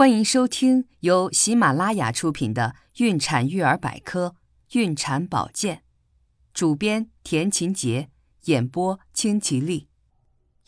[0.00, 4.34] 欢迎收听由喜马拉雅出品的《孕产育儿百科·
[4.78, 5.76] 孕产保健》，
[6.54, 8.08] 主编田勤杰，
[8.44, 9.88] 演播清吉丽。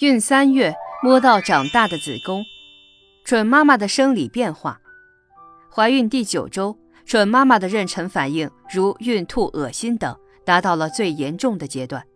[0.00, 2.45] 孕三月摸到长大的子宫，
[3.24, 4.82] 准妈妈的生理变化。
[5.75, 10.14] 怀孕第九周，准妈妈的妊娠反应如孕吐、恶心等
[10.45, 12.07] 达到了最严重的阶段，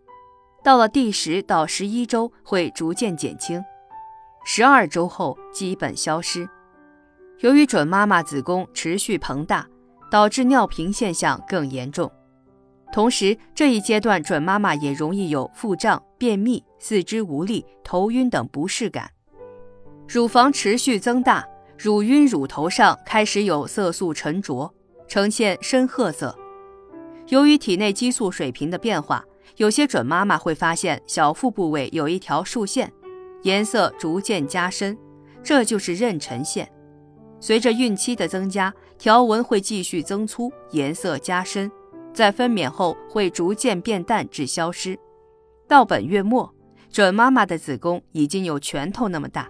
[0.63, 3.63] 到了第十到十一周会逐渐减轻，
[4.45, 6.47] 十二周后基本消失。
[7.39, 9.67] 由于准妈妈子宫持续膨大，
[10.09, 12.11] 导致尿频现象更严重。
[12.91, 19.11] 同时，这一阶段准妈妈也容易有腹胀、便秘、四肢无力、头晕等不适感。
[20.07, 21.45] 乳房持续增大，
[21.77, 24.73] 乳晕、乳头上开始有色素沉着，
[25.07, 26.35] 呈现深褐色。
[27.27, 29.23] 由于体内激素水平的变化，
[29.57, 32.91] 有些准妈妈会发现小腹部位有一条竖线，
[33.43, 34.97] 颜色逐渐加深，
[35.43, 36.71] 这就是妊娠线。
[37.39, 41.71] 随着孕期的增加，条纹会继续增粗，颜色加深，
[42.11, 44.97] 在分娩后会逐渐变淡至消失。
[45.67, 46.51] 到本月末，
[46.91, 49.47] 准妈妈的子宫已经有拳头那么大，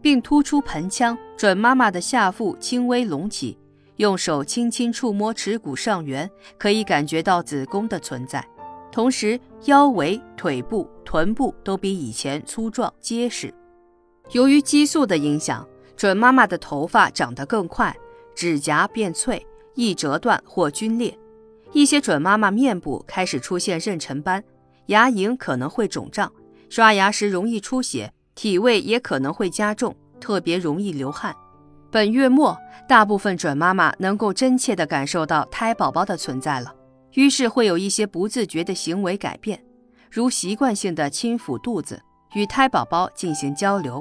[0.00, 1.18] 并突出盆腔。
[1.36, 3.58] 准妈妈的下腹轻微隆起，
[3.96, 8.46] 用手轻轻触摸耻骨上缘，可以感觉到子宫的存在。
[8.92, 13.52] 同时，腰围、腿部、臀部都比以前粗壮结实。
[14.30, 15.66] 由于激素的影响。
[15.98, 17.94] 准妈妈的头发长得更快，
[18.32, 21.18] 指甲变脆，易折断或皲裂。
[21.72, 24.44] 一些准妈妈面部开始出现妊娠斑，
[24.86, 26.32] 牙龈可能会肿胀，
[26.70, 31.34] 刷牙时容易出血，体味也可能会加重，特别容易流汗。
[31.90, 32.56] 本月末，
[32.88, 36.72] 大部分准妈妈能够真切地感受到胎宝宝的存在了，
[37.14, 39.60] 于是会有一些不自觉的行为改变，
[40.12, 42.00] 如习惯性的轻抚肚子，
[42.34, 44.00] 与胎宝宝进行交流。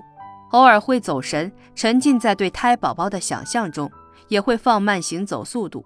[0.52, 3.92] 偶尔会走神，沉浸在对胎宝宝的想象中，
[4.30, 5.86] 也会放慢行走速度。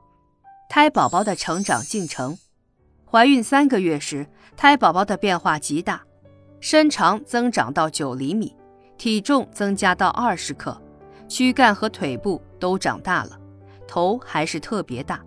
[0.69, 2.37] 胎宝宝的成长进程：
[3.09, 6.01] 怀孕三个月时，胎宝宝的变化极大，
[6.59, 8.55] 身长增长到九厘米，
[8.97, 10.79] 体重增加到二十克，
[11.27, 13.39] 躯干和腿部都长大了，
[13.88, 15.19] 头还是特别大，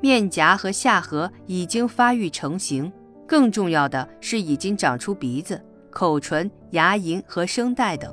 [0.00, 2.92] 面颊和下颌已经发育成型。
[3.26, 8.12] 更重要的是，已经长出鼻子、口唇、牙龈和声带等。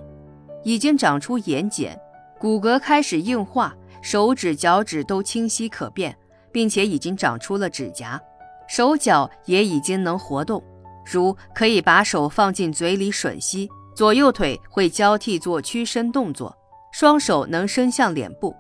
[0.68, 1.98] 已经长出眼睑，
[2.38, 6.14] 骨骼开始硬化，手指、脚趾都清晰可辨，
[6.52, 8.22] 并且已经长出了指甲，
[8.68, 10.62] 手脚也已经能活动，
[11.10, 16.54] 如可以把手放进嘴里吮吸，左右腿会交替做屈伸动作，
[16.92, 18.54] 双手能伸向脸部，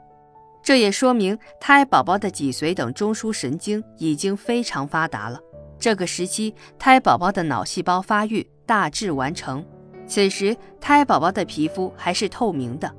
[0.64, 5.38] 这也说明胎宝宝的脊髓等中枢神经已经非常发达了。
[5.78, 9.66] 这个时期，胎宝宝的脑细胞发育大致完成。
[10.08, 12.90] 此时，胎宝宝的皮肤还是透明的，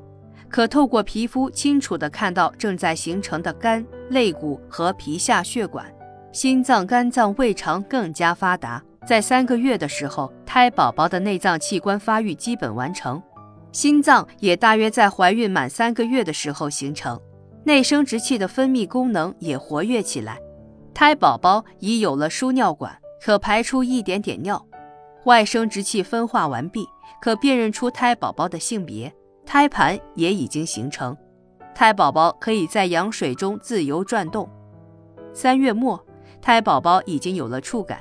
[0.49, 5.87] 可透过皮肤清楚地看到正在形成的肝、肋骨和皮下血管。
[6.31, 8.83] 心脏、肝脏、胃肠更加发达。
[9.07, 13.23] 在三个月的时候，胎宝宝的内脏器官发育基本完成，
[13.73, 17.19] 心脏也大约在怀孕满三个月的时候形成，
[17.65, 20.39] 内生殖器的分泌功能也活跃起来。
[20.93, 22.95] 胎宝宝已有了输尿管，
[23.25, 24.63] 可排出一点点尿，
[25.29, 26.89] 外生殖器分化完毕。
[27.21, 29.13] 可辨认出胎宝宝的性别，
[29.45, 31.15] 胎盘也已经形成，
[31.75, 34.49] 胎宝宝可以在羊水中自由转动。
[35.35, 36.03] 三月末，
[36.41, 38.01] 胎宝宝已经有了触感。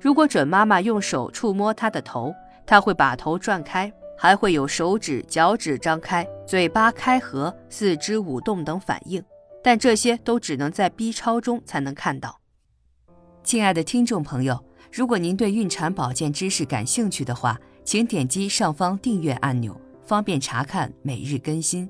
[0.00, 2.32] 如果准妈妈用手触摸它的头，
[2.64, 9.20] 它会把头转开，还会有手指、脚趾张开、嘴巴开合、四肢舞动等反应。
[9.64, 12.38] 但这些都只能在 B 超中才能看到。
[13.42, 21.88] 亲爱的听众朋友，如果您对孕产保健知识感兴趣的话，请点击上方订阅按钮，方便查看每日更新。